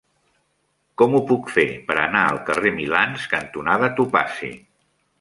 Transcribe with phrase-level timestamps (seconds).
[1.01, 4.55] Com ho puc fer per anar al carrer Milans cantonada Topazi?